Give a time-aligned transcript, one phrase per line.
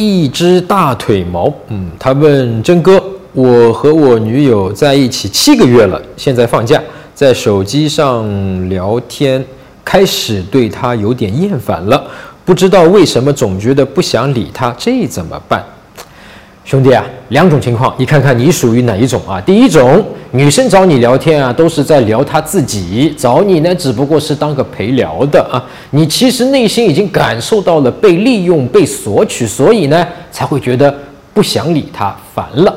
[0.00, 3.02] 一只大腿毛，嗯，他问真哥，
[3.32, 6.80] 我和我女友在一起七个月了，现在放假，
[7.16, 8.24] 在手机上
[8.68, 9.44] 聊天，
[9.84, 12.00] 开始对她有点厌烦了，
[12.44, 15.64] 不知道为什么总觉得不想理她，这怎么办？
[16.68, 19.40] 兄弟啊，两种情况，你看看你属于哪一种啊？
[19.40, 25.56] 第一种，女生找你聊天啊，都是在聊她自己，找你呢只不过是当个陪聊的啊。
[25.92, 30.94] 你其实内心已经感受到了被利用、被索取，所以呢才会觉得
[31.32, 32.74] 不想理她，烦了。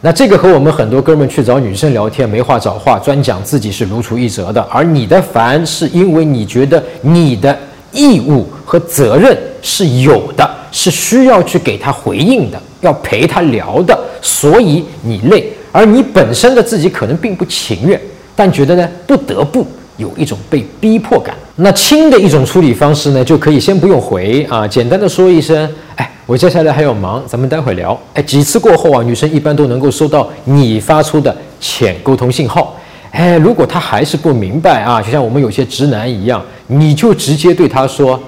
[0.00, 7.56] 那这个和我们很多哥们去找女生聊天没话找话，专讲自己是如出一辙的，而你的烦是因为你觉得你的
[7.92, 12.60] 义务和责任是有的，是需要去给他回应的。
[12.82, 17.98] 要陪他聊的，所以你累，而你本身的自己可能并不情愿，
[18.36, 21.34] 但觉得呢不得不有一种被逼迫感。
[21.56, 27.98] 那轻的一种处理方式呢，就可以先不用回啊，简单的说一声，哎，我接下来还有忙，咱们待会聊。
[28.12, 32.76] 哎，几次过后啊，女生一般都能够收到你发出的浅沟通信号。
[33.12, 38.20] 哎，如果她还是不明白啊，就像我们有些直男一样，你就直接对她说。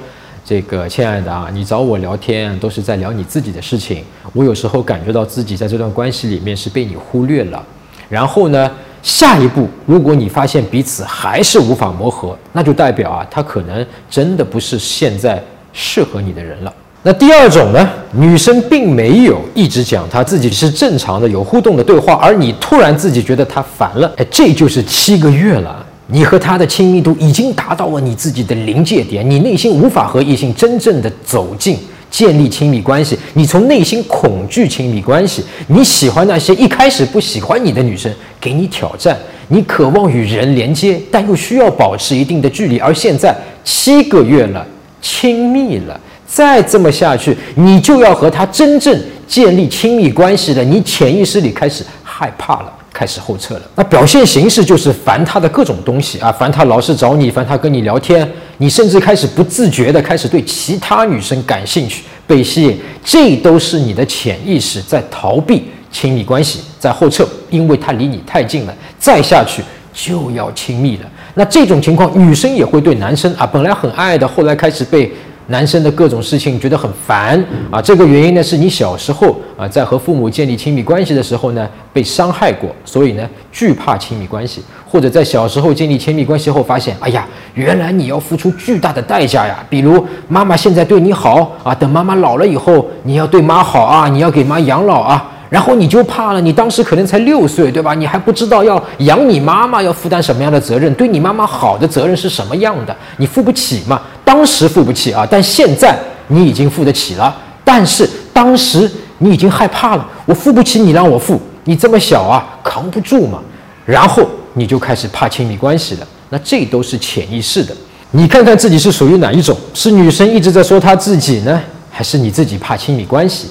[0.49, 4.05] 这个亲爱的啊，你找我聊天都是在聊你自己的事情。
[4.33, 7.61] 我有时候感觉到自己在这段关系里面是被你忽略了。
[8.09, 8.71] 然后呢，
[9.03, 16.73] 下一步如果你发现彼此还是无法磨合，那就代表啊，他可能真的不是现在适合你的人了。
[17.03, 25.86] 那第二种呢，女生并没有一直讲她自己是正常的有互动的对话，而你突然自己觉得她烦了，哎，这就是七个月了。
[26.09, 31.77] 你和他的亲密度已经达到了你自己的临界点，你内心无法和异性真正的走近、
[32.11, 39.19] 建立亲密关系，你从内心恐惧亲密关系，你喜欢那些一开始不喜欢你的女生给你挑战，
[39.49, 44.65] 你渴望与人连接，但又需要保持一定的距离，而现在七个月了，
[45.03, 48.97] 亲密了，再这么下去，你就要和他真正
[49.27, 52.73] 建立亲密关系了，你潜意识里开始害怕了。
[52.99, 58.27] 开始后撤了，那表现形式就是烦他的各种东西啊，烦他老是找你，烦他跟你聊天，
[58.57, 69.63] 你甚至开始不自觉的开始对其他女生感兴趣，被吸引，这都是你的潜意识在逃避亲密关系，在后撤，因为他离你太近了，再下去
[69.93, 71.03] 就要亲密了。
[71.35, 75.13] 那这种情况，女生也会对男生啊，本来很爱的，后来开始被。
[75.49, 95.33] 男生的各种事情觉得很烦啊，这个原因呢是你小时候啊在和父母建立亲密关系的时候呢被伤害过，所以呢惧怕亲密关系，或者在小时候建立亲密关系后发现，哎呀，原来你要付出巨大的代价呀，比如妈妈现在对你好啊，等妈妈老了以后你要对妈好啊，你要给妈养老啊。
[95.49, 97.95] 然后你就怕了，你当时可能才六岁，对吧？
[97.95, 104.01] 你还不知道要养你妈妈要负担什么样的责任，对你妈妈好的责任是什么样的，你付不起嘛？
[104.25, 105.97] 当时付不起啊，但现在
[106.29, 107.35] 你已经付得起了。
[107.65, 113.39] 但是当时你已经害怕了，我付不起，你让我付，你这么小啊，扛不住嘛。
[113.85, 114.25] 然后
[114.55, 117.73] 你就开始怕亲密关系了，那这都是潜意识的。
[118.11, 119.57] 你看看自己是属于哪一种？
[119.75, 123.49] 是女生一直在说她自己呢，还是你自己怕亲密关系？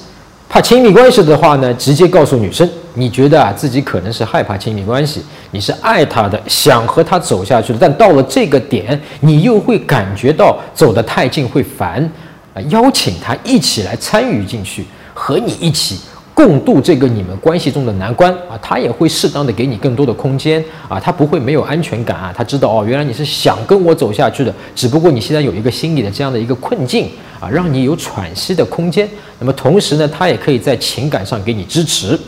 [0.56, 5.22] 怕亲密关系的话呢，直接告诉女生，你觉得啊自己可能是害怕亲密关系，
[5.52, 12.10] 你是爱她的，想和她走下去的，但到了这个点，你又会感觉到走得太近会烦，
[12.54, 16.00] 啊，邀请她一起来参与进去，和你一起。
[16.34, 27.10] 共度这个你们关系中的难关啊，他也会适当的给你更多的空间啊，他不会没有安全感啊，他知道哦，原来你是想跟我走下去的，只不过你现在有一个心理的这样的一个困境
[27.40, 29.08] 啊，让你有喘息的空间。
[29.40, 32.20] 那么同时呢，他也可以在情感上给你支持。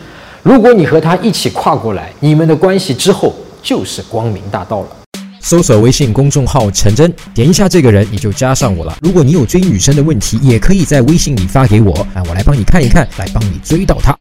[0.43, 4.87] 如果你和他一起跨过来，你们的关系之后就是光明大道了。
[5.41, 8.97] 搜索微信公众号陈真，点一下这个人，你就加上我了。
[9.01, 14.13] 如果你有追女生的问题，也可以在微信里发给我，啊，我来帮你看一看，来帮你追到她。